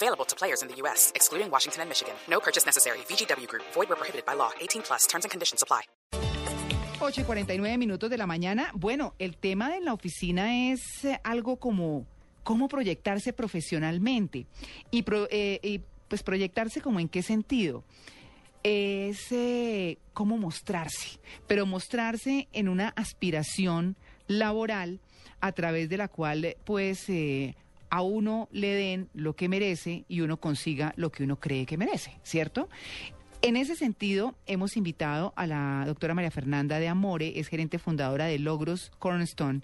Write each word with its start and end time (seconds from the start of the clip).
Available 0.00 0.24
to 0.26 0.36
players 0.36 0.62
in 0.62 0.68
the 0.68 0.76
U.S., 0.82 1.10
excluding 1.16 1.50
Washington 1.50 1.82
and 1.82 1.88
Michigan. 1.90 2.14
No 2.30 2.38
purchase 2.40 2.64
necessary. 2.64 2.98
VGW 3.08 3.48
Group. 3.48 3.64
Void 3.74 3.88
where 3.88 3.96
prohibited 3.98 4.24
by 4.24 4.34
law. 4.36 4.50
18 4.60 4.82
plus. 4.82 5.06
Terms 5.08 5.24
and 5.24 5.30
conditions 5.32 5.60
apply. 5.62 5.82
8 7.00 7.20
y 7.20 7.24
49 7.24 7.78
minutos 7.78 8.08
de 8.10 8.16
la 8.16 8.26
mañana. 8.26 8.70
Bueno, 8.74 9.14
el 9.18 9.36
tema 9.36 9.70
de 9.70 9.80
la 9.80 9.92
oficina 9.92 10.70
es 10.72 11.04
eh, 11.04 11.20
algo 11.24 11.56
como 11.58 12.06
cómo 12.44 12.68
proyectarse 12.68 13.32
profesionalmente. 13.32 14.46
Y, 14.92 15.02
pro- 15.02 15.26
eh, 15.30 15.58
y, 15.62 15.80
pues 16.08 16.22
proyectarse 16.22 16.80
como 16.80 17.00
en 17.00 17.08
qué 17.08 17.22
sentido. 17.22 17.84
Es 18.62 19.30
eh, 19.32 19.98
cómo 20.12 20.38
mostrarse, 20.38 21.20
pero 21.46 21.66
mostrarse 21.66 22.48
en 22.52 22.68
una 22.68 22.88
aspiración 22.96 23.96
laboral 24.26 25.00
a 25.40 25.52
través 25.52 25.88
de 25.88 25.96
la 25.96 26.08
cual 26.08 26.56
pues 26.64 27.08
eh, 27.08 27.54
a 27.90 28.02
uno 28.02 28.48
le 28.52 28.74
den 28.74 29.08
lo 29.14 29.34
que 29.34 29.48
merece 29.48 30.04
y 30.08 30.20
uno 30.20 30.38
consiga 30.38 30.92
lo 30.96 31.10
que 31.10 31.24
uno 31.24 31.38
cree 31.40 31.66
que 31.66 31.76
merece, 31.76 32.18
¿cierto? 32.22 32.68
En 33.40 33.56
ese 33.56 33.76
sentido, 33.76 34.34
hemos 34.46 34.76
invitado 34.76 35.32
a 35.36 35.46
la 35.46 35.84
doctora 35.86 36.12
María 36.12 36.32
Fernanda 36.32 36.80
de 36.80 36.88
Amore, 36.88 37.38
es 37.38 37.46
gerente 37.46 37.78
fundadora 37.78 38.24
de 38.24 38.40
Logros 38.40 38.90
Cornerstone, 38.98 39.60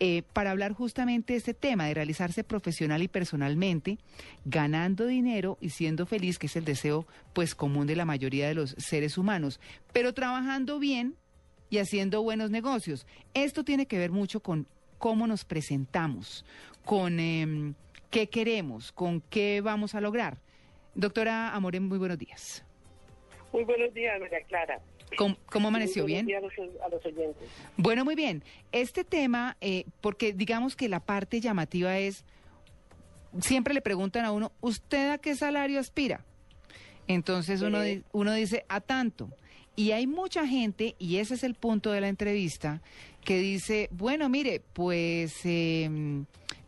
eh, 0.00 0.22
para 0.34 0.50
hablar 0.50 0.74
justamente 0.74 1.32
de 1.32 1.38
este 1.38 1.54
tema 1.54 1.86
de 1.86 1.94
realizarse 1.94 2.44
profesional 2.44 3.02
y 3.02 3.08
personalmente, 3.08 3.96
ganando 4.44 5.06
dinero 5.06 5.56
y 5.62 5.70
siendo 5.70 6.04
feliz, 6.04 6.38
que 6.38 6.46
es 6.46 6.56
el 6.56 6.66
deseo 6.66 7.06
pues 7.32 7.54
común 7.54 7.86
de 7.86 7.96
la 7.96 8.04
mayoría 8.04 8.48
de 8.48 8.54
los 8.54 8.76
seres 8.76 9.16
humanos, 9.16 9.60
pero 9.94 10.12
trabajando 10.12 10.78
bien 10.78 11.14
y 11.70 11.78
haciendo 11.78 12.22
buenos 12.22 12.50
negocios. 12.50 13.06
Esto 13.32 13.64
tiene 13.64 13.86
que 13.86 13.98
ver 13.98 14.10
mucho 14.10 14.40
con 14.40 14.68
cómo 14.98 15.26
nos 15.26 15.44
presentamos, 15.44 16.44
con 16.84 17.20
em, 17.20 17.74
qué 18.10 18.28
queremos, 18.28 18.92
con 18.92 19.20
qué 19.20 19.60
vamos 19.60 19.94
a 19.94 20.00
lograr. 20.00 20.38
Doctora 20.94 21.54
Amore, 21.54 21.80
muy 21.80 21.98
buenos 21.98 22.18
días. 22.18 22.64
Muy 23.52 23.64
buenos 23.64 23.92
días, 23.94 24.18
María 24.20 24.40
Clara. 24.42 24.80
¿Cómo, 25.16 25.36
cómo 25.46 25.68
amaneció? 25.68 26.02
Muy 26.02 26.12
¿Bien? 26.12 26.26
buenos 26.26 26.52
días 26.52 26.58
a 26.58 26.64
los, 26.64 26.82
a 26.82 26.88
los 26.88 27.06
oyentes. 27.06 27.48
Bueno, 27.76 28.04
muy 28.04 28.14
bien. 28.14 28.42
Este 28.72 29.04
tema, 29.04 29.56
eh, 29.60 29.84
porque 30.00 30.32
digamos 30.32 30.76
que 30.76 30.88
la 30.88 31.00
parte 31.00 31.40
llamativa 31.40 31.98
es, 31.98 32.24
siempre 33.40 33.74
le 33.74 33.80
preguntan 33.80 34.24
a 34.24 34.32
uno, 34.32 34.52
¿usted 34.60 35.10
a 35.10 35.18
qué 35.18 35.34
salario 35.34 35.78
aspira? 35.78 36.24
Entonces 37.08 37.62
uno, 37.62 37.78
uno 38.12 38.32
dice, 38.32 38.64
a 38.68 38.80
tanto. 38.80 39.30
Y 39.76 39.92
hay 39.92 40.06
mucha 40.06 40.46
gente, 40.46 40.94
y 40.98 41.18
ese 41.18 41.34
es 41.34 41.44
el 41.44 41.54
punto 41.54 41.92
de 41.92 42.00
la 42.00 42.08
entrevista, 42.08 42.80
que 43.24 43.38
dice, 43.38 43.88
bueno, 43.92 44.28
mire, 44.28 44.62
pues 44.72 45.34
eh, 45.44 45.88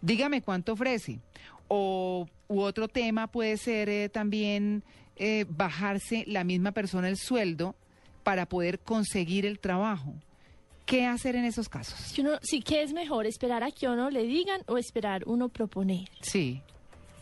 dígame 0.02 0.42
cuánto 0.42 0.74
ofrece. 0.74 1.18
O 1.68 2.28
u 2.48 2.60
otro 2.60 2.88
tema 2.88 3.26
puede 3.26 3.56
ser 3.56 3.88
eh, 3.88 4.08
también 4.08 4.82
eh, 5.16 5.44
bajarse 5.48 6.24
la 6.26 6.44
misma 6.44 6.72
persona 6.72 7.08
el 7.08 7.16
sueldo 7.16 7.74
para 8.24 8.46
poder 8.46 8.78
conseguir 8.80 9.46
el 9.46 9.58
trabajo. 9.58 10.14
¿Qué 10.86 11.04
hacer 11.04 11.36
en 11.36 11.44
esos 11.44 11.68
casos? 11.68 11.98
Si 11.98 12.22
uno, 12.22 12.38
sí, 12.40 12.62
¿qué 12.62 12.82
es 12.82 12.94
mejor? 12.94 13.26
¿Esperar 13.26 13.62
a 13.62 13.70
que 13.70 13.88
uno 13.88 14.08
le 14.10 14.22
digan 14.22 14.62
o 14.66 14.78
esperar 14.78 15.22
uno 15.26 15.48
proponer? 15.48 16.08
Sí. 16.20 16.60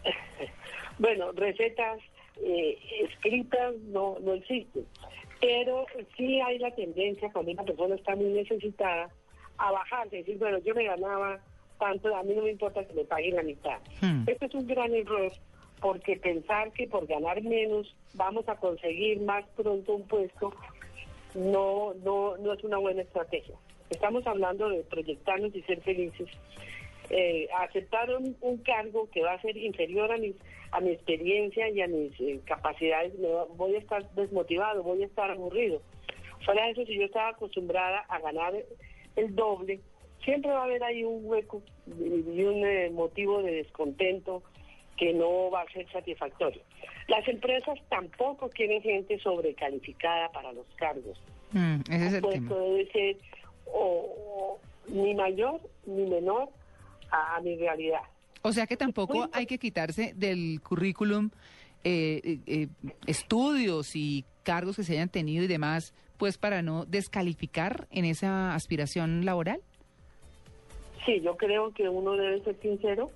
Bueno, 0.98 1.30
recetas 1.32 1.98
eh, 2.42 2.78
escritas 3.02 3.74
no, 3.88 4.16
no 4.22 4.32
existen, 4.32 4.86
pero 5.46 5.86
sí 6.16 6.40
hay 6.40 6.58
la 6.58 6.74
tendencia 6.74 7.30
cuando 7.32 7.52
una 7.52 7.62
persona 7.62 7.94
está 7.94 8.16
muy 8.16 8.30
necesitada 8.30 9.08
a 9.58 9.70
bajarse, 9.70 10.16
decir, 10.16 10.38
bueno, 10.38 10.58
yo 10.58 10.74
me 10.74 10.84
ganaba 10.84 11.38
tanto, 11.78 12.14
a 12.16 12.22
mí 12.24 12.34
no 12.34 12.42
me 12.42 12.50
importa 12.50 12.84
que 12.84 12.94
me 12.94 13.04
paguen 13.04 13.36
la 13.36 13.42
mitad. 13.42 13.78
Hmm. 14.00 14.24
Este 14.26 14.46
es 14.46 14.54
un 14.54 14.66
gran 14.66 14.92
error 14.92 15.30
porque 15.80 16.16
pensar 16.16 16.72
que 16.72 16.88
por 16.88 17.06
ganar 17.06 17.40
menos 17.42 17.94
vamos 18.14 18.48
a 18.48 18.56
conseguir 18.56 19.20
más 19.20 19.44
pronto 19.54 19.94
un 19.94 20.08
puesto 20.08 20.52
no, 21.34 21.94
no, 22.02 22.36
no 22.38 22.52
es 22.52 22.64
una 22.64 22.78
buena 22.78 23.02
estrategia. 23.02 23.54
Estamos 23.90 24.26
hablando 24.26 24.68
de 24.68 24.82
proyectarnos 24.82 25.54
y 25.54 25.62
ser 25.62 25.80
felices. 25.82 26.28
Eh, 27.10 27.48
aceptar 27.58 28.10
un, 28.16 28.36
un 28.40 28.56
cargo 28.58 29.08
que 29.10 29.22
va 29.22 29.32
a 29.34 29.40
ser 29.40 29.56
inferior 29.56 30.10
a, 30.10 30.16
mis, 30.16 30.34
a 30.72 30.80
mi 30.80 30.90
experiencia 30.90 31.68
y 31.68 31.80
a 31.80 31.86
mis 31.86 32.12
eh, 32.20 32.40
capacidades, 32.44 33.16
me 33.18 33.28
va- 33.28 33.46
voy 33.56 33.74
a 33.74 33.78
estar 33.78 34.08
desmotivado, 34.14 34.82
voy 34.82 35.02
a 35.02 35.06
estar 35.06 35.30
aburrido. 35.30 35.80
Fuera 36.44 36.64
de 36.66 36.72
eso, 36.72 36.84
si 36.86 36.96
yo 36.98 37.04
estaba 37.04 37.28
acostumbrada 37.30 38.00
a 38.08 38.18
ganar 38.20 38.54
el 39.16 39.34
doble, 39.34 39.80
siempre 40.24 40.50
va 40.50 40.60
a 40.60 40.64
haber 40.64 40.82
ahí 40.84 41.04
un 41.04 41.20
hueco 41.26 41.62
y 41.86 42.42
un 42.42 42.64
eh, 42.66 42.90
motivo 42.90 43.42
de 43.42 43.52
descontento 43.52 44.42
que 44.96 45.12
no 45.12 45.50
va 45.50 45.62
a 45.62 45.72
ser 45.72 45.88
satisfactorio. 45.92 46.60
Las 47.08 47.26
empresas 47.28 47.78
tampoco 47.88 48.48
quieren 48.50 48.82
gente 48.82 49.18
sobrecalificada 49.20 50.28
para 50.30 50.52
los 50.52 50.66
cargos. 50.76 51.20
Mm, 51.52 51.80
ese 51.90 52.06
es 52.06 52.14
el 52.14 52.20
puesto 52.22 52.54
tema. 52.54 52.60
debe 52.60 52.86
ser 52.92 53.16
o, 53.66 54.58
o 54.58 54.60
ni 54.88 55.14
mayor 55.14 55.60
ni 55.86 56.04
menor 56.06 56.48
a, 57.10 57.36
a 57.36 57.40
mi 57.40 57.56
realidad. 57.56 58.00
O 58.42 58.52
sea 58.52 58.66
que 58.66 58.76
tampoco 58.76 59.28
hay 59.32 59.46
que 59.46 59.58
quitarse 59.58 60.12
del 60.14 60.60
currículum 60.62 61.30
eh, 61.82 62.20
eh, 62.24 62.38
eh, 62.46 62.68
estudios 63.06 63.94
y 63.94 64.24
cargos 64.42 64.76
que 64.76 64.82
se 64.82 64.94
hayan 64.94 65.08
tenido 65.08 65.44
y 65.44 65.46
demás, 65.46 65.94
pues 66.16 66.38
para 66.38 66.62
no 66.62 66.84
descalificar 66.84 67.86
en 67.90 68.04
esa 68.04 68.54
aspiración 68.54 69.24
laboral. 69.24 69.60
Sí, 71.04 71.20
yo 71.20 71.36
creo 71.36 71.72
que 71.72 71.88
uno 71.88 72.12
debe 72.12 72.42
ser 72.42 72.56
sincero 72.60 73.10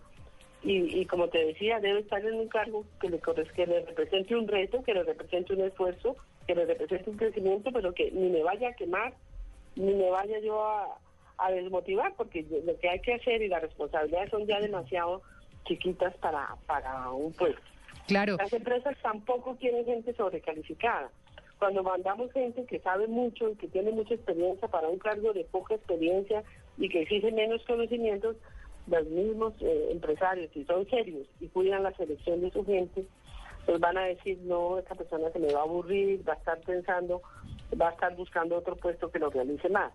y, 0.62 1.00
y 1.00 1.06
como 1.06 1.28
te 1.28 1.44
decía, 1.44 1.80
debe 1.80 2.00
estar 2.00 2.24
en 2.24 2.34
un 2.34 2.48
cargo 2.48 2.84
que 3.00 3.08
le, 3.08 3.20
que 3.20 3.66
le 3.66 3.84
represente 3.86 4.36
un 4.36 4.46
reto, 4.46 4.82
que 4.82 4.94
le 4.94 5.02
represente 5.02 5.52
un 5.52 5.62
esfuerzo, 5.62 6.16
que 6.46 6.54
le 6.54 6.66
represente 6.66 7.10
un 7.10 7.16
crecimiento, 7.16 7.70
pero 7.72 7.92
que 7.92 8.10
ni 8.12 8.28
me 8.30 8.42
vaya 8.42 8.68
a 8.68 8.74
quemar, 8.74 9.14
ni 9.74 9.94
me 9.94 10.10
vaya 10.10 10.38
yo 10.40 10.62
a, 10.62 10.98
a 11.40 11.50
desmotivar, 11.50 12.14
porque 12.16 12.46
lo 12.64 12.78
que 12.78 12.88
hay 12.88 13.00
que 13.00 13.14
hacer 13.14 13.42
y 13.42 13.48
las 13.48 13.62
responsabilidades 13.62 14.30
son 14.30 14.46
ya 14.46 14.60
demasiado 14.60 15.22
chiquitas 15.64 16.14
para, 16.18 16.56
para 16.66 17.10
un 17.10 17.32
puesto. 17.32 17.60
Claro, 18.06 18.36
Las 18.38 18.52
empresas 18.52 18.96
tampoco 19.02 19.56
quieren 19.56 19.84
gente 19.84 20.12
sobrecalificada. 20.14 21.10
Cuando 21.58 21.82
mandamos 21.82 22.32
gente 22.32 22.64
que 22.64 22.80
sabe 22.80 23.06
mucho 23.06 23.50
y 23.50 23.56
que 23.56 23.68
tiene 23.68 23.92
mucha 23.92 24.14
experiencia 24.14 24.66
para 24.68 24.88
un 24.88 24.98
cargo 24.98 25.32
de 25.32 25.44
poca 25.44 25.74
experiencia 25.74 26.42
y 26.78 26.88
que 26.88 27.02
exige 27.02 27.30
menos 27.32 27.62
conocimientos, 27.66 28.36
los 28.86 29.06
mismos 29.06 29.52
eh, 29.60 29.88
empresarios, 29.92 30.50
si 30.52 30.64
son 30.64 30.88
serios 30.88 31.26
y 31.38 31.48
cuidan 31.48 31.82
la 31.82 31.92
selección 31.92 32.40
de 32.40 32.50
su 32.50 32.64
gente, 32.64 33.04
pues 33.66 33.78
van 33.78 33.98
a 33.98 34.04
decir, 34.04 34.38
no, 34.42 34.78
esta 34.78 34.94
persona 34.94 35.30
se 35.30 35.38
me 35.38 35.52
va 35.52 35.60
a 35.60 35.64
aburrir, 35.64 36.26
va 36.28 36.32
a 36.32 36.36
estar 36.36 36.58
pensando, 36.60 37.22
va 37.80 37.90
a 37.90 37.92
estar 37.92 38.16
buscando 38.16 38.56
otro 38.56 38.74
puesto 38.76 39.10
que 39.10 39.18
lo 39.18 39.30
realice 39.30 39.68
más. 39.68 39.92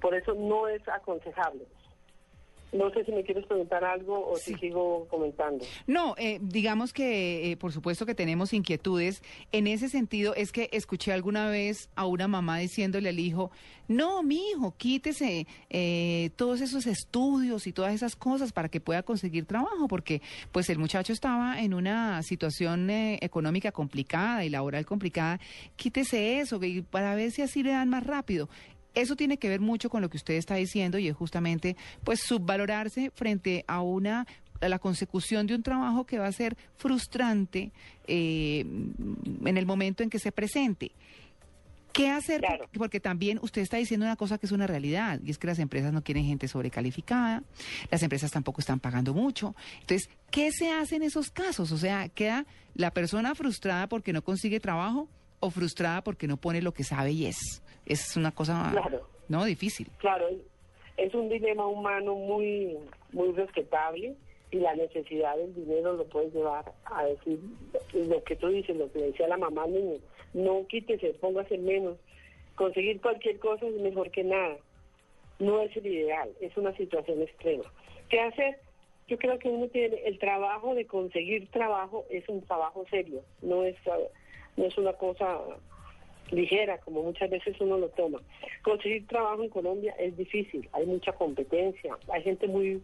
Por 0.00 0.14
eso 0.14 0.34
no 0.34 0.68
es 0.68 0.86
aconsejable. 0.88 1.66
No 2.72 2.90
sé 2.90 3.04
si 3.04 3.12
me 3.12 3.22
quieres 3.22 3.46
preguntar 3.46 3.84
algo 3.84 4.28
o 4.28 4.36
si 4.36 4.54
sigo 4.56 5.06
comentando. 5.08 5.64
No, 5.86 6.14
eh, 6.18 6.38
digamos 6.42 6.92
que 6.92 7.52
eh, 7.52 7.56
por 7.56 7.72
supuesto 7.72 8.04
que 8.04 8.14
tenemos 8.14 8.52
inquietudes. 8.52 9.22
En 9.52 9.66
ese 9.66 9.88
sentido 9.88 10.34
es 10.34 10.52
que 10.52 10.68
escuché 10.72 11.12
alguna 11.12 11.48
vez 11.48 11.88
a 11.94 12.06
una 12.06 12.28
mamá 12.28 12.58
diciéndole 12.58 13.08
al 13.08 13.18
hijo, 13.18 13.50
no, 13.88 14.22
mi 14.24 14.50
hijo, 14.50 14.74
quítese 14.76 15.46
eh, 15.70 16.30
todos 16.34 16.60
esos 16.60 16.86
estudios 16.86 17.68
y 17.68 17.72
todas 17.72 17.94
esas 17.94 18.16
cosas 18.16 18.52
para 18.52 18.68
que 18.68 18.80
pueda 18.80 19.04
conseguir 19.04 19.46
trabajo, 19.46 19.86
porque 19.86 20.22
pues 20.50 20.68
el 20.70 20.78
muchacho 20.78 21.12
estaba 21.12 21.60
en 21.60 21.72
una 21.72 22.20
situación 22.24 22.90
eh, 22.90 23.18
económica 23.22 23.70
complicada 23.70 24.44
y 24.44 24.50
laboral 24.50 24.84
complicada. 24.84 25.38
Quítese 25.76 26.40
eso 26.40 26.60
para 26.90 27.14
ver 27.14 27.30
si 27.30 27.42
así 27.42 27.62
le 27.62 27.70
dan 27.70 27.88
más 27.88 28.04
rápido. 28.04 28.48
Eso 28.96 29.14
tiene 29.14 29.36
que 29.36 29.50
ver 29.50 29.60
mucho 29.60 29.90
con 29.90 30.00
lo 30.00 30.08
que 30.08 30.16
usted 30.16 30.34
está 30.34 30.54
diciendo 30.54 30.98
y 30.98 31.06
es 31.06 31.14
justamente 31.14 31.76
pues 32.02 32.20
subvalorarse 32.20 33.10
frente 33.10 33.62
a 33.68 33.82
una 33.82 34.26
a 34.60 34.68
la 34.70 34.78
consecución 34.78 35.46
de 35.46 35.54
un 35.54 35.62
trabajo 35.62 36.06
que 36.06 36.18
va 36.18 36.26
a 36.26 36.32
ser 36.32 36.56
frustrante 36.78 37.72
eh, 38.06 38.60
en 39.44 39.56
el 39.58 39.66
momento 39.66 40.02
en 40.02 40.08
que 40.08 40.18
se 40.18 40.32
presente. 40.32 40.92
¿Qué 41.92 42.08
hacer? 42.08 42.40
Claro. 42.40 42.58
Porque, 42.64 42.78
porque 42.78 43.00
también 43.00 43.38
usted 43.42 43.60
está 43.60 43.76
diciendo 43.76 44.06
una 44.06 44.16
cosa 44.16 44.38
que 44.38 44.46
es 44.46 44.52
una 44.52 44.66
realidad, 44.66 45.20
y 45.22 45.30
es 45.30 45.36
que 45.36 45.46
las 45.46 45.58
empresas 45.58 45.92
no 45.92 46.02
quieren 46.02 46.24
gente 46.24 46.48
sobrecalificada, 46.48 47.42
las 47.90 48.02
empresas 48.02 48.30
tampoco 48.30 48.60
están 48.60 48.80
pagando 48.80 49.12
mucho. 49.12 49.54
Entonces, 49.80 50.08
¿qué 50.30 50.52
se 50.52 50.70
hace 50.70 50.96
en 50.96 51.02
esos 51.02 51.30
casos? 51.30 51.70
O 51.70 51.78
sea, 51.78 52.08
queda 52.08 52.46
la 52.74 52.90
persona 52.90 53.34
frustrada 53.34 53.88
porque 53.88 54.12
no 54.12 54.22
consigue 54.22 54.58
trabajo 54.58 55.06
o 55.40 55.50
frustrada 55.50 56.02
porque 56.02 56.26
no 56.26 56.36
pone 56.36 56.62
lo 56.62 56.72
que 56.72 56.84
sabe 56.84 57.12
y 57.12 57.26
es. 57.26 57.62
Es 57.84 58.16
una 58.16 58.32
cosa, 58.32 58.70
Claro. 58.72 59.08
no, 59.28 59.44
difícil. 59.44 59.88
Claro, 59.98 60.28
es- 60.96 61.14
un 61.14 61.28
dilema 61.28 61.66
humano 61.66 62.14
muy, 62.14 62.76
muy 63.12 63.32
respetable 63.32 64.14
y 64.50 64.56
la 64.58 64.74
necesidad 64.74 65.36
del 65.36 65.54
dinero 65.54 65.92
lo 65.94 66.04
puede 66.06 66.30
llevar 66.30 66.72
a 66.86 67.04
decir 67.04 67.38
lo 67.94 68.22
que 68.24 68.36
tú 68.36 68.48
dices, 68.48 68.76
lo 68.76 68.90
que 68.92 69.00
decía 69.00 69.28
la 69.28 69.36
mamá 69.36 69.64
al 69.64 69.72
niño, 69.72 69.98
no 70.34 70.66
quítese, 70.68 71.14
póngase 71.20 71.58
menos, 71.58 71.96
conseguir 72.54 73.00
cualquier 73.00 73.38
cosa 73.38 73.66
es 73.66 73.74
mejor 73.80 74.10
que 74.10 74.24
nada, 74.24 74.56
no 75.38 75.60
es 75.62 75.76
el 75.76 75.86
ideal, 75.86 76.30
es 76.40 76.56
una 76.56 76.74
situación 76.76 77.20
extrema. 77.22 77.64
¿Qué 78.08 78.20
hacer? 78.20 78.58
Yo 79.08 79.18
creo 79.18 79.38
que 79.38 79.48
uno 79.48 79.68
tiene 79.68 79.96
el 80.06 80.18
trabajo 80.18 80.74
de 80.74 80.86
conseguir 80.86 81.48
trabajo 81.50 82.04
es 82.10 82.26
un 82.28 82.40
trabajo 82.42 82.84
serio, 82.90 83.20
no 83.42 83.64
es 83.64 83.76
no 84.56 84.64
es 84.64 84.76
una 84.78 84.92
cosa 84.94 85.38
ligera, 86.30 86.78
como 86.78 87.02
muchas 87.02 87.30
veces 87.30 87.56
uno 87.60 87.78
lo 87.78 87.88
toma. 87.90 88.20
Conseguir 88.62 89.06
trabajo 89.06 89.42
en 89.42 89.50
Colombia 89.50 89.94
es 89.98 90.16
difícil, 90.16 90.68
hay 90.72 90.86
mucha 90.86 91.12
competencia, 91.12 91.96
hay 92.08 92.22
gente 92.22 92.46
muy 92.48 92.82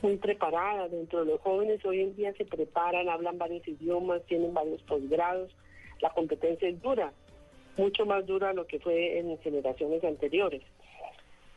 muy 0.00 0.16
preparada 0.16 0.88
dentro 0.88 1.24
de 1.24 1.32
los 1.32 1.40
jóvenes 1.40 1.84
hoy 1.84 2.02
en 2.02 2.14
día 2.14 2.32
se 2.34 2.44
preparan, 2.44 3.08
hablan 3.08 3.36
varios 3.36 3.66
idiomas, 3.66 4.22
tienen 4.26 4.54
varios 4.54 4.80
posgrados, 4.82 5.50
la 6.00 6.10
competencia 6.10 6.68
es 6.68 6.80
dura, 6.80 7.12
mucho 7.76 8.06
más 8.06 8.24
dura 8.24 8.48
de 8.48 8.54
lo 8.54 8.66
que 8.66 8.78
fue 8.78 9.18
en 9.18 9.36
generaciones 9.38 10.04
anteriores. 10.04 10.62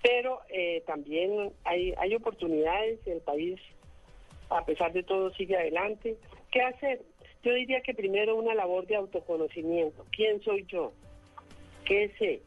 Pero 0.01 0.39
eh, 0.49 0.81
también 0.87 1.51
hay, 1.63 1.93
hay 1.97 2.15
oportunidades, 2.15 2.99
el 3.05 3.21
país 3.21 3.59
a 4.49 4.65
pesar 4.65 4.91
de 4.91 5.03
todo 5.03 5.31
sigue 5.33 5.55
adelante. 5.55 6.17
¿Qué 6.51 6.61
hacer? 6.61 7.01
Yo 7.43 7.53
diría 7.53 7.81
que 7.81 7.93
primero 7.93 8.35
una 8.35 8.53
labor 8.53 8.85
de 8.85 8.95
autoconocimiento. 8.95 10.05
¿Quién 10.11 10.41
soy 10.43 10.65
yo? 10.67 10.93
¿Qué 11.85 12.11
sé? 12.19 12.41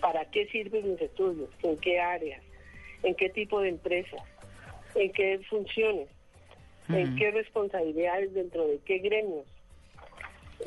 ¿Para 0.00 0.24
qué 0.30 0.46
sirven 0.46 0.92
mis 0.92 1.00
estudios? 1.00 1.50
¿En 1.62 1.76
qué 1.76 2.00
áreas? 2.00 2.42
¿En 3.02 3.14
qué 3.14 3.28
tipo 3.28 3.60
de 3.60 3.68
empresas? 3.68 4.22
¿En 4.94 5.12
qué 5.12 5.40
funciones? 5.48 6.08
¿En 6.88 7.16
qué 7.16 7.30
responsabilidades 7.30 8.34
dentro 8.34 8.66
de 8.66 8.78
qué 8.84 8.98
gremios? 8.98 9.46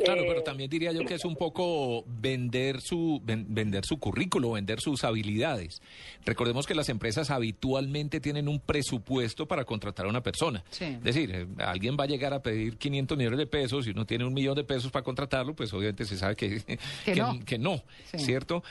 Claro, 0.03 0.21
Eh, 0.23 0.25
pero 0.27 0.43
también 0.43 0.69
diría 0.69 0.91
yo 0.91 1.05
que 1.05 1.13
es 1.13 1.23
un 1.25 1.35
poco 1.35 2.03
vender 2.07 2.81
su 2.81 3.21
ven- 3.23 3.45
vender 3.49 3.85
su 3.85 3.97
currículo, 3.97 4.51
vender 4.51 4.79
sus 4.81 5.03
habilidades. 5.03 5.81
Recordemos 6.25 6.65
que 6.67 6.75
las 6.75 6.89
empresas 6.89 7.29
habitualmente 7.31 8.19
tienen 8.19 8.47
un 8.47 8.59
presupuesto 8.59 9.47
para 9.47 9.63
contratar 9.65 10.05
a 10.05 10.09
una 10.09 10.21
persona. 10.21 10.63
Sí. 10.71 10.85
Es 10.85 11.03
decir, 11.03 11.31
eh, 11.33 11.47
alguien 11.59 11.95
va 11.99 12.03
a 12.03 12.07
llegar 12.07 12.33
a 12.33 12.41
pedir 12.41 12.77
500 12.77 13.17
millones 13.17 13.39
de 13.39 13.47
pesos 13.47 13.87
y 13.87 13.91
uno 13.91 14.05
tiene 14.05 14.25
un 14.25 14.33
millón 14.33 14.55
de 14.55 14.63
pesos 14.63 14.91
para 14.91 15.03
contratarlo, 15.03 15.55
pues 15.55 15.73
obviamente 15.73 16.05
se 16.05 16.17
sabe 16.17 16.35
que, 16.35 16.61
que, 17.05 17.15
no. 17.15 17.39
que 17.45 17.57
no, 17.57 17.83
Sí. 18.11 18.19
¿cierto? 18.19 18.63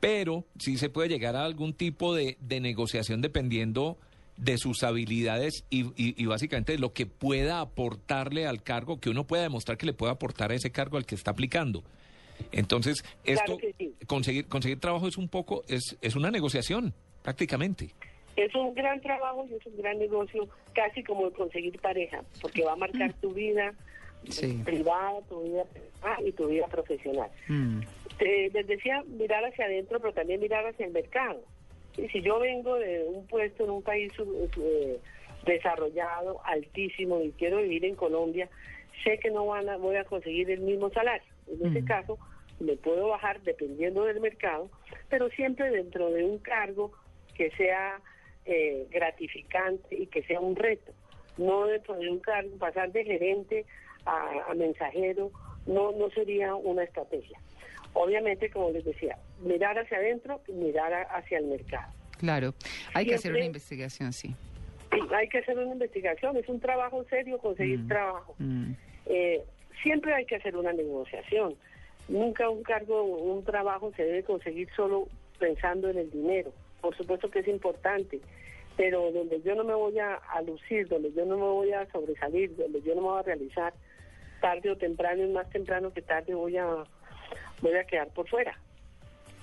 Pero 0.00 0.44
sí 0.58 0.78
se 0.78 0.88
puede 0.90 1.08
llegar 1.08 1.36
a 1.36 1.44
algún 1.44 1.74
tipo 1.74 2.14
de, 2.14 2.36
de 2.40 2.60
negociación 2.60 3.20
dependiendo 3.20 3.98
de 4.36 4.58
sus 4.58 4.82
habilidades 4.82 5.64
y, 5.70 5.82
y- 5.96 6.14
y 6.16 6.26
básicamente 6.26 6.72
de 6.72 6.78
lo 6.78 6.92
que 6.92 7.06
pueda 7.06 7.60
aportarle 7.60 8.46
al 8.46 8.62
cargo, 8.62 8.98
que 8.98 9.10
uno 9.10 9.24
pueda 9.26 9.42
demostrar 9.42 9.76
que 9.78 9.86
le 9.86 9.92
puede 9.92 10.12
aportar 10.12 10.50
a 10.50 10.54
ese 10.54 10.70
cargo 10.72 10.96
al 10.96 11.06
que 11.06 11.14
está 11.14 11.30
aplicando. 11.32 11.82
Entonces, 12.50 13.04
esto, 13.24 13.44
Claro 13.44 13.58
que 13.60 13.74
sí. 13.78 13.94
conseguir, 14.06 14.46
conseguir 14.48 14.80
trabajo 14.80 15.06
es 15.06 15.16
un 15.16 15.28
poco, 15.28 15.62
es, 15.68 15.96
es 16.00 16.16
una 16.16 16.30
negociación, 16.30 16.92
prácticamente. 17.22 17.90
Es 18.36 18.54
un 18.54 18.74
gran 18.74 19.00
trabajo 19.00 19.46
y 19.50 19.54
es 19.54 19.66
un 19.66 19.76
gran 19.76 19.98
negocio, 19.98 20.48
casi 20.74 21.04
como 21.04 21.26
el 21.26 21.32
conseguir 21.34 21.78
pareja, 21.80 22.22
porque 22.40 22.64
va 22.64 22.72
a 22.72 22.76
marcar 22.76 23.12
tu 23.20 23.32
vida 23.32 23.72
Sí. 24.28 24.60
privada, 24.64 25.20
tu 25.28 25.42
vida 25.42 25.64
personal 25.64 26.26
y 26.28 26.32
tu 26.32 26.46
vida 26.46 26.66
profesional. 26.68 27.28
Mm. 27.48 27.80
Eh, 28.20 28.50
les 28.54 28.66
decía 28.68 29.02
mirar 29.08 29.44
hacia 29.44 29.64
adentro, 29.66 29.98
pero 30.00 30.12
también 30.14 30.40
mirar 30.40 30.64
hacia 30.66 30.86
el 30.86 30.92
mercado. 30.92 31.42
Y 31.96 32.08
si 32.08 32.22
yo 32.22 32.38
vengo 32.38 32.76
de 32.76 33.04
un 33.04 33.26
puesto 33.26 33.64
en 33.64 33.70
un 33.70 33.82
país 33.82 34.12
eh, 34.18 34.98
desarrollado, 35.44 36.40
altísimo, 36.44 37.20
y 37.20 37.32
quiero 37.32 37.58
vivir 37.58 37.84
en 37.84 37.96
Colombia, 37.96 38.48
sé 39.04 39.18
que 39.18 39.30
no 39.30 39.46
van 39.46 39.68
a, 39.68 39.76
voy 39.76 39.96
a 39.96 40.04
conseguir 40.04 40.50
el 40.50 40.60
mismo 40.60 40.90
salario. 40.90 41.26
En 41.48 41.66
ese 41.66 41.82
Mm. 41.82 41.86
caso, 41.86 42.18
me 42.60 42.76
puedo 42.76 43.08
bajar 43.08 43.40
dependiendo 43.42 44.04
del 44.04 44.20
mercado, 44.20 44.70
pero 45.08 45.28
siempre 45.30 45.70
dentro 45.70 46.10
de 46.10 46.24
un 46.24 46.38
cargo 46.38 46.92
que 47.34 47.50
sea 47.52 48.00
eh, 48.44 48.86
gratificante 48.90 49.94
y 49.94 50.06
que 50.06 50.22
sea 50.24 50.40
un 50.40 50.56
reto. 50.56 50.92
No 51.36 51.66
dentro 51.66 51.94
de 51.94 52.10
un 52.10 52.18
cargo, 52.18 52.56
pasar 52.58 52.90
de 52.92 53.04
gerente 53.04 53.66
a, 54.04 54.50
a 54.50 54.54
mensajero, 54.54 55.30
no, 55.66 55.92
no 55.92 56.10
sería 56.10 56.54
una 56.54 56.84
estrategia. 56.84 57.38
Obviamente, 57.94 58.50
como 58.50 58.70
les 58.70 58.84
decía, 58.84 59.18
mirar 59.42 59.78
hacia 59.78 59.98
adentro 59.98 60.40
y 60.48 60.52
mirar 60.52 60.92
hacia 61.10 61.38
el 61.38 61.46
mercado. 61.46 61.92
Claro, 62.18 62.54
hay 62.94 63.06
que 63.06 63.14
hacer 63.16 63.32
una 63.32 63.44
investigación, 63.44 64.12
sí. 64.12 64.34
Sí, 64.92 64.98
hay 65.14 65.28
que 65.28 65.38
hacer 65.38 65.58
una 65.58 65.72
investigación, 65.72 66.36
es 66.36 66.48
un 66.48 66.60
trabajo 66.60 67.04
serio 67.04 67.38
conseguir 67.38 67.80
Mm. 67.80 67.88
trabajo. 67.88 68.34
Mm. 68.38 68.72
Eh, 69.06 69.42
siempre 69.82 70.14
hay 70.14 70.24
que 70.26 70.36
hacer 70.36 70.56
una 70.56 70.72
negociación. 70.72 71.54
Nunca 72.08 72.48
un 72.48 72.62
cargo, 72.62 73.02
un 73.04 73.44
trabajo 73.44 73.92
se 73.96 74.04
debe 74.04 74.22
conseguir 74.22 74.68
solo 74.76 75.08
pensando 75.38 75.88
en 75.88 75.98
el 75.98 76.10
dinero. 76.10 76.52
Por 76.80 76.96
supuesto 76.96 77.30
que 77.30 77.40
es 77.40 77.48
importante, 77.48 78.20
pero 78.76 79.10
donde 79.12 79.40
yo 79.42 79.54
no 79.54 79.64
me 79.64 79.74
voy 79.74 79.98
a, 79.98 80.14
a 80.14 80.42
lucir, 80.42 80.88
donde 80.88 81.12
yo 81.12 81.24
no 81.24 81.36
me 81.36 81.44
voy 81.44 81.72
a 81.72 81.90
sobresalir, 81.90 82.54
donde 82.56 82.80
yo 82.82 82.94
no 82.94 83.02
me 83.02 83.08
voy 83.08 83.20
a 83.20 83.22
realizar, 83.22 83.72
tarde 84.42 84.70
o 84.70 84.76
temprano, 84.76 85.22
y 85.24 85.28
más 85.28 85.48
temprano 85.48 85.90
que 85.94 86.02
tarde 86.02 86.34
voy 86.34 86.58
a, 86.58 86.66
voy 87.62 87.74
a 87.74 87.84
quedar 87.84 88.08
por 88.08 88.28
fuera. 88.28 88.58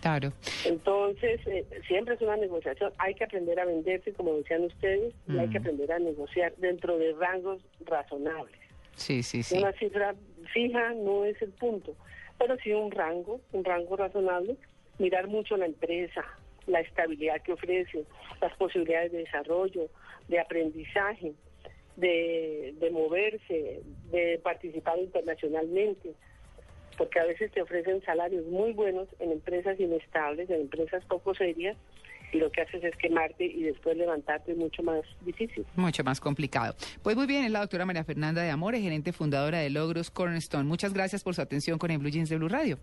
Claro. 0.02 0.32
Entonces, 0.66 1.42
eh, 1.48 1.66
siempre 1.88 2.14
es 2.16 2.22
una 2.22 2.38
negociación. 2.38 2.94
Hay 3.00 3.16
que 3.16 3.24
aprender 3.24 3.60
a 3.60 3.66
venderse, 3.66 4.14
como 4.14 4.36
decían 4.36 4.64
ustedes, 4.66 5.14
y 5.28 5.38
hay 5.38 5.50
que 5.50 5.60
Mm. 5.60 5.64
aprender 5.64 5.92
a 5.92 6.00
negociar 6.00 6.54
dentro 6.58 6.98
de 6.98 7.14
rangos 7.14 7.62
razonables. 7.86 8.56
Sí, 8.96 9.24
sí, 9.24 9.44
sí. 9.44 9.58
Una 9.58 9.72
cifra 9.74 10.14
fija 10.54 10.94
no 10.94 11.26
es 11.26 11.42
el 11.42 11.52
punto, 11.52 11.96
pero 12.38 12.56
sí 12.58 12.72
un 12.72 12.92
rango, 12.92 13.42
un 13.52 13.64
rango 13.66 13.96
razonable, 13.98 14.56
mirar 15.00 15.28
mucho 15.28 15.58
la 15.58 15.66
empresa, 15.66 16.24
la 16.68 16.82
estabilidad 16.82 17.42
que 17.42 17.54
ofrece, 17.54 18.04
las 18.42 18.54
posibilidades 18.58 19.12
de 19.12 19.20
desarrollo, 19.20 19.90
de 20.28 20.40
aprendizaje, 20.40 21.34
de, 22.00 22.76
de 22.80 22.90
moverse, 22.92 23.82
de 24.12 24.40
participar 24.44 25.00
internacionalmente, 25.00 26.14
porque 26.98 27.20
a 27.20 27.26
veces 27.26 27.52
te 27.52 27.62
ofrecen 27.62 28.02
salarios 28.04 28.46
muy 28.48 28.74
buenos 28.74 29.08
en 29.20 29.32
empresas 29.32 29.80
inestables, 29.80 30.50
en 30.50 30.62
empresas 30.62 31.04
poco 31.06 31.34
serias, 31.34 31.78
y 32.32 32.38
lo 32.38 32.52
que 32.52 32.62
haces 32.62 32.84
es 32.84 32.96
quemarte 32.98 33.46
y 33.46 33.64
después 33.64 33.98
levantarte 33.98 34.52
es 34.52 34.58
mucho 34.58 34.84
más 34.84 35.02
difícil. 35.22 35.66
Mucho 35.76 36.04
más 36.04 36.20
complicado. 36.20 36.76
Pues 37.02 37.16
muy 37.16 37.26
bien, 37.26 37.46
es 37.46 37.52
la 37.52 37.62
doctora 37.62 37.86
María 37.86 38.04
Fernanda 38.04 38.44
de 38.44 38.52
Amores, 38.52 38.82
gerente 38.82 39.14
fundadora 39.14 39.60
de 39.60 39.70
Logros 39.70 40.12
Cornerstone. 40.12 40.66
Muchas 40.66 40.94
gracias 40.94 41.24
por 41.24 41.36
su 41.36 41.42
atención 41.42 41.80
con 41.80 41.92
el 41.92 41.98
Blue 41.98 42.10
Jeans 42.10 42.30
de 42.30 42.38
Blue 42.38 42.50
Radio. 42.50 42.78